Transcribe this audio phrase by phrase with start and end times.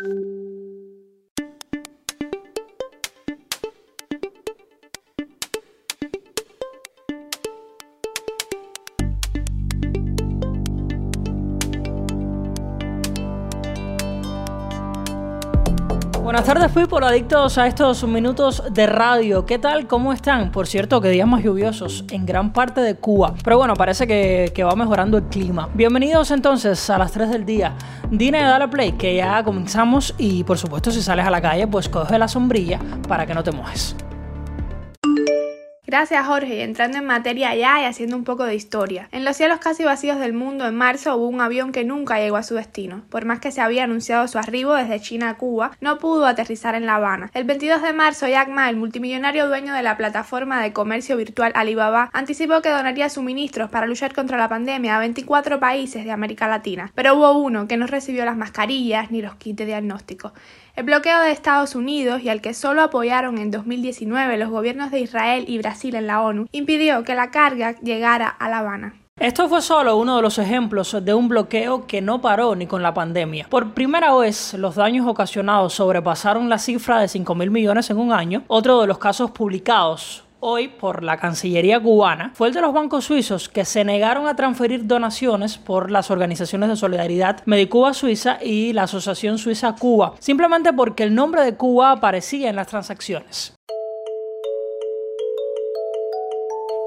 [0.00, 0.41] Música
[16.32, 19.44] Buenas tardes, por adictos a estos minutos de radio.
[19.44, 19.86] ¿Qué tal?
[19.86, 20.50] ¿Cómo están?
[20.50, 23.34] Por cierto, que días más lluviosos en gran parte de Cuba.
[23.44, 25.68] Pero bueno, parece que, que va mejorando el clima.
[25.74, 27.74] Bienvenidos entonces a las 3 del día.
[28.10, 30.14] Dina de Dale Play, que ya comenzamos.
[30.16, 33.42] Y por supuesto, si sales a la calle, pues coge la sombrilla para que no
[33.42, 33.94] te mojes.
[35.92, 39.10] Gracias Jorge, entrando en materia ya y haciendo un poco de historia.
[39.12, 42.38] En los cielos casi vacíos del mundo en marzo hubo un avión que nunca llegó
[42.38, 43.02] a su destino.
[43.10, 46.74] Por más que se había anunciado su arribo desde China a Cuba, no pudo aterrizar
[46.74, 47.30] en La Habana.
[47.34, 51.52] El 22 de marzo, Jack Ma, el multimillonario dueño de la plataforma de comercio virtual
[51.54, 56.48] Alibaba, anticipó que donaría suministros para luchar contra la pandemia a 24 países de América
[56.48, 56.90] Latina.
[56.94, 60.32] Pero hubo uno que no recibió las mascarillas ni los kits de diagnóstico.
[60.74, 65.00] El bloqueo de Estados Unidos y al que solo apoyaron en 2019 los gobiernos de
[65.00, 68.94] Israel y Brasil en la ONU impidió que la carga llegara a La Habana.
[69.20, 72.82] Esto fue solo uno de los ejemplos de un bloqueo que no paró ni con
[72.82, 73.46] la pandemia.
[73.50, 78.12] Por primera vez, los daños ocasionados sobrepasaron la cifra de 5 mil millones en un
[78.12, 78.42] año.
[78.48, 83.04] Otro de los casos publicados hoy por la Cancillería cubana fue el de los bancos
[83.04, 88.72] suizos que se negaron a transferir donaciones por las organizaciones de solidaridad Medicuba Suiza y
[88.72, 93.54] la Asociación Suiza Cuba, simplemente porque el nombre de Cuba aparecía en las transacciones.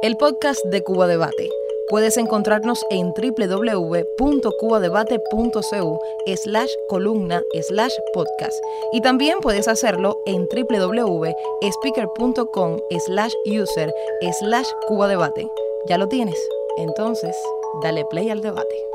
[0.06, 1.50] El podcast de Cuba Debate
[1.90, 6.00] Puedes encontrarnos en www.cubadebate.cu
[6.36, 8.54] slash columna slash podcast
[8.94, 13.92] y también puedes hacerlo en www.speaker.com slash user
[14.40, 15.48] slash cubadebate.
[15.88, 16.38] ¿Ya lo tienes?
[16.78, 17.36] Entonces,
[17.82, 18.95] dale play al debate.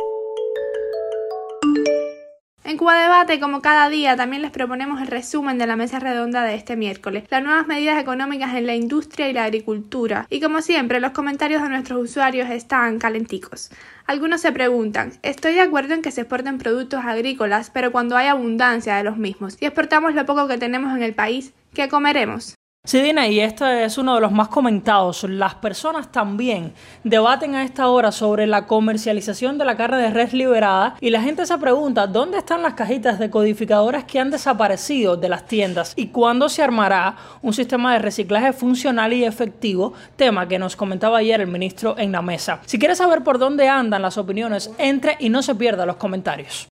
[2.80, 6.44] En Cuba Debate, como cada día, también les proponemos el resumen de la mesa redonda
[6.44, 10.26] de este miércoles, las nuevas medidas económicas en la industria y la agricultura.
[10.30, 13.70] Y como siempre, los comentarios de nuestros usuarios están calenticos.
[14.06, 18.28] Algunos se preguntan, estoy de acuerdo en que se exporten productos agrícolas, pero cuando hay
[18.28, 22.54] abundancia de los mismos, y exportamos lo poco que tenemos en el país, ¿qué comeremos?
[22.82, 25.24] Sí, Dina, y este es uno de los más comentados.
[25.24, 26.72] Las personas también
[27.04, 31.20] debaten a esta hora sobre la comercialización de la carne de res liberada y la
[31.20, 36.06] gente se pregunta dónde están las cajitas decodificadoras que han desaparecido de las tiendas y
[36.06, 41.42] cuándo se armará un sistema de reciclaje funcional y efectivo, tema que nos comentaba ayer
[41.42, 42.60] el ministro en la mesa.
[42.64, 46.66] Si quieres saber por dónde andan las opiniones, entre y no se pierda los comentarios.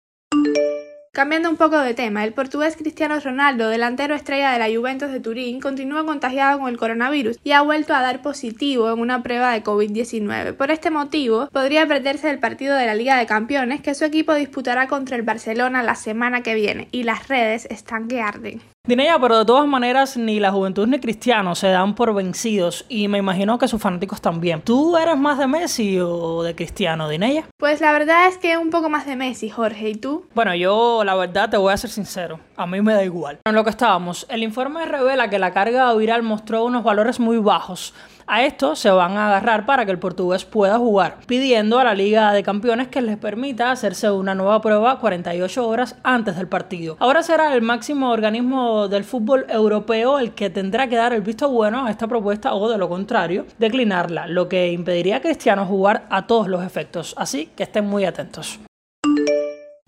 [1.15, 5.21] Cambiando un poco de tema, el portugués Cristiano Ronaldo, delantero estrella de la Juventus de
[5.21, 9.53] Turín, continúa contagiado con el coronavirus y ha vuelto a dar positivo en una prueba
[9.53, 10.57] de COVID-19.
[10.57, 14.35] Por este motivo, podría perderse el partido de la Liga de Campeones que su equipo
[14.35, 18.61] disputará contra el Barcelona la semana que viene y las redes están que arden.
[18.87, 23.09] Dineya, pero de todas maneras ni la juventud ni Cristiano se dan por vencidos y
[23.09, 24.61] me imagino que sus fanáticos también.
[24.61, 27.49] ¿Tú eres más de Messi o de Cristiano, Dineya?
[27.56, 30.27] Pues la verdad es que un poco más de Messi, Jorge, ¿y tú?
[30.34, 33.39] Bueno, yo la verdad te voy a ser sincero, a mí me da igual.
[33.47, 37.39] En lo que estábamos, el informe revela que la carga viral mostró unos valores muy
[37.39, 37.94] bajos
[38.27, 41.95] a esto se van a agarrar para que el portugués pueda jugar, pidiendo a la
[41.95, 46.97] Liga de Campeones que les permita hacerse una nueva prueba 48 horas antes del partido.
[47.01, 51.49] Ahora será el máximo organismo del fútbol europeo el que tendrá que dar el visto
[51.49, 56.06] bueno a esta propuesta o de lo contrario, declinarla, lo que impediría a Cristiano jugar
[56.11, 57.15] a todos los efectos.
[57.17, 58.59] Así que estén muy atentos.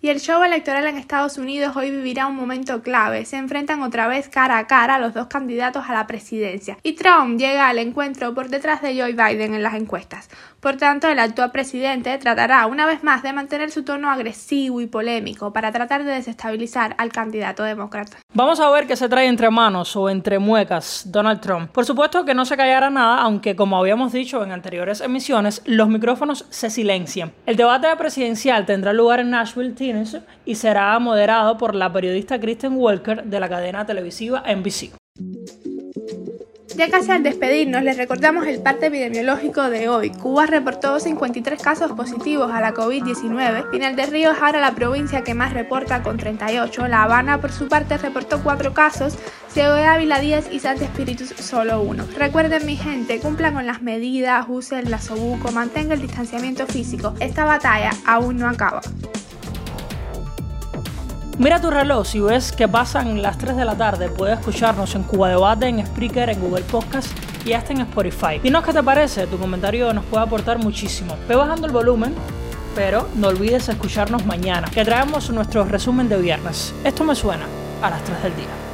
[0.07, 3.25] Y el show electoral en Estados Unidos hoy vivirá un momento clave.
[3.25, 6.79] Se enfrentan otra vez cara a cara los dos candidatos a la presidencia.
[6.85, 10.29] Y Trump llega al encuentro por detrás de Joe Biden en las encuestas.
[10.61, 14.87] Por tanto, el actual presidente tratará una vez más de mantener su tono agresivo y
[14.87, 18.19] polémico para tratar de desestabilizar al candidato demócrata.
[18.33, 21.71] Vamos a ver qué se trae entre manos o entre muecas Donald Trump.
[21.73, 25.89] Por supuesto que no se callará nada, aunque como habíamos dicho en anteriores emisiones, los
[25.89, 27.33] micrófonos se silencian.
[27.45, 29.75] El debate presidencial tendrá lugar en Nashville,
[30.45, 34.91] y será moderado por la periodista Kristen Walker de la cadena televisiva NBC.
[36.77, 40.11] Ya casi al despedirnos, les recordamos el parte epidemiológico de hoy.
[40.11, 43.71] Cuba reportó 53 casos positivos a la COVID-19.
[43.71, 46.87] Pinal de Río es ahora la provincia que más reporta con 38.
[46.89, 49.17] La Habana, por su parte, reportó 4 casos.
[49.49, 52.05] Ciego de Ávila 10 y Santa Espíritus solo uno.
[52.15, 57.15] Recuerden, mi gente, cumplan con las medidas, usen la sobuco, mantengan el distanciamiento físico.
[57.21, 58.83] Esta batalla aún no acaba.
[61.39, 65.03] Mira tu reloj, si ves que pasan las 3 de la tarde, puedes escucharnos en
[65.03, 67.09] Cuba Debate, en Spreaker, en Google Podcast
[67.45, 68.39] y hasta en Spotify.
[68.43, 71.15] Dinos qué te parece, tu comentario nos puede aportar muchísimo.
[71.29, 72.15] Ve bajando el volumen
[72.75, 76.75] Pero no olvides escucharnos mañana, que traemos nuestro resumen de viernes.
[76.85, 77.45] Esto me suena
[77.83, 78.66] a las 3 del día.